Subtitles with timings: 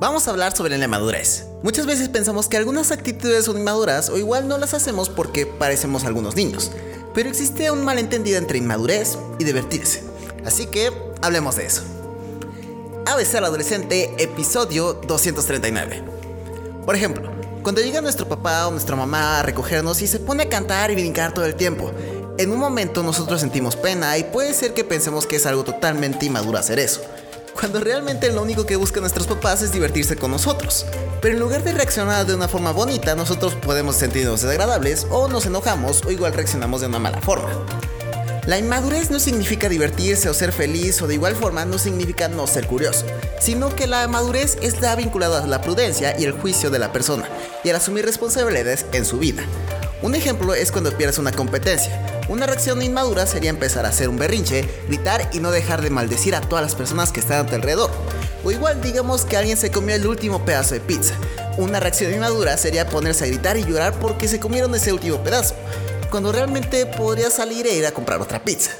[0.00, 1.46] Vamos a hablar sobre la madurez.
[1.64, 6.04] Muchas veces pensamos que algunas actitudes son inmaduras o igual no las hacemos porque parecemos
[6.04, 6.70] algunos niños.
[7.14, 10.04] Pero existe un malentendido entre inmadurez y divertirse.
[10.46, 11.82] Así que hablemos de eso.
[13.06, 16.04] ABC adolescente, episodio 239.
[16.86, 17.32] Por ejemplo,
[17.64, 20.94] cuando llega nuestro papá o nuestra mamá a recogernos y se pone a cantar y
[20.94, 21.90] brincar todo el tiempo,
[22.38, 26.24] en un momento nosotros sentimos pena y puede ser que pensemos que es algo totalmente
[26.24, 27.00] inmaduro hacer eso
[27.58, 30.86] cuando realmente lo único que buscan nuestros papás es divertirse con nosotros.
[31.20, 35.46] Pero en lugar de reaccionar de una forma bonita, nosotros podemos sentirnos desagradables o nos
[35.46, 37.50] enojamos o igual reaccionamos de una mala forma.
[38.46, 42.46] La inmadurez no significa divertirse o ser feliz o de igual forma no significa no
[42.46, 43.04] ser curioso,
[43.40, 47.28] sino que la madurez está vinculada a la prudencia y el juicio de la persona
[47.64, 49.42] y al asumir responsabilidades en su vida.
[50.00, 52.22] Un ejemplo es cuando pierdes una competencia.
[52.28, 56.36] Una reacción inmadura sería empezar a hacer un berrinche, gritar y no dejar de maldecir
[56.36, 57.90] a todas las personas que están a tu alrededor.
[58.44, 61.14] O igual digamos que alguien se comió el último pedazo de pizza.
[61.56, 65.56] Una reacción inmadura sería ponerse a gritar y llorar porque se comieron ese último pedazo,
[66.10, 68.70] cuando realmente podría salir e ir a comprar otra pizza.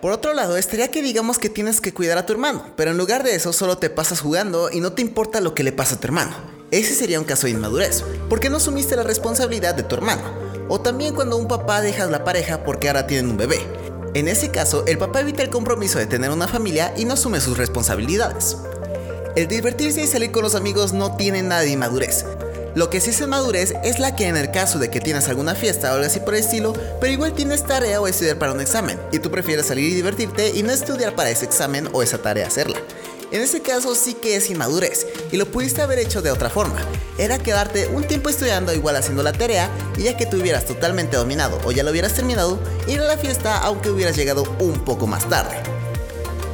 [0.00, 2.96] Por otro lado, estaría que digamos que tienes que cuidar a tu hermano, pero en
[2.96, 5.96] lugar de eso solo te pasas jugando y no te importa lo que le pasa
[5.96, 6.32] a tu hermano.
[6.70, 10.39] Ese sería un caso de inmadurez, porque no asumiste la responsabilidad de tu hermano
[10.70, 13.58] o también cuando un papá deja la pareja porque ahora tienen un bebé.
[14.14, 17.40] En ese caso, el papá evita el compromiso de tener una familia y no asume
[17.40, 18.56] sus responsabilidades.
[19.34, 22.24] El divertirse y salir con los amigos no tiene nada de inmadurez.
[22.76, 25.56] Lo que sí es inmadurez es la que en el caso de que tienes alguna
[25.56, 28.60] fiesta o algo así por el estilo, pero igual tienes tarea o estudiar para un
[28.60, 32.18] examen, y tú prefieres salir y divertirte y no estudiar para ese examen o esa
[32.18, 32.78] tarea hacerla.
[33.32, 36.80] En ese caso sí que es inmadurez y lo pudiste haber hecho de otra forma.
[37.16, 41.16] Era quedarte un tiempo estudiando igual haciendo la tarea y ya que te hubieras totalmente
[41.16, 42.58] dominado o ya lo hubieras terminado,
[42.88, 45.56] ir a la fiesta aunque hubieras llegado un poco más tarde.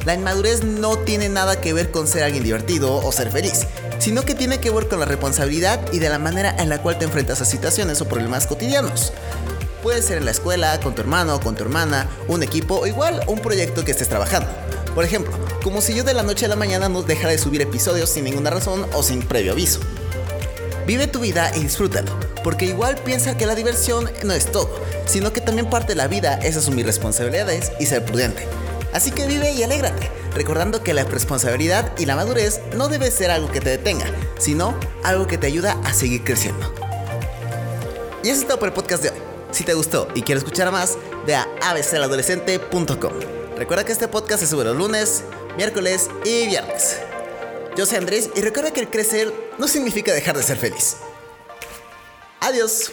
[0.05, 3.65] La inmadurez no tiene nada que ver con ser alguien divertido o ser feliz,
[3.97, 6.99] sino que tiene que ver con la responsabilidad y de la manera en la cual
[6.99, 9.11] te enfrentas a situaciones o problemas cotidianos.
[9.81, 13.23] Puede ser en la escuela, con tu hermano, con tu hermana, un equipo o igual
[13.27, 14.49] un proyecto que estés trabajando.
[14.95, 17.61] Por ejemplo, como si yo de la noche a la mañana no dejara de subir
[17.61, 19.79] episodios sin ninguna razón o sin previo aviso.
[20.87, 22.11] Vive tu vida y disfrútalo,
[22.43, 24.69] porque igual piensa que la diversión no es todo,
[25.05, 28.47] sino que también parte de la vida es asumir responsabilidades y ser prudente.
[28.93, 33.29] Así que vive y alégrate, recordando que la responsabilidad y la madurez no debe ser
[33.29, 34.07] algo que te detenga,
[34.39, 36.73] sino algo que te ayuda a seguir creciendo.
[38.23, 39.26] Y eso es todo por el podcast de hoy.
[39.57, 43.13] Si te gustó y quieres escuchar más, ve a abcaladolescente.com.
[43.57, 45.23] Recuerda que este podcast se sube los lunes,
[45.55, 46.99] miércoles y viernes.
[47.75, 50.97] Yo soy Andrés y recuerda que el crecer no significa dejar de ser feliz.
[52.39, 52.91] Adiós.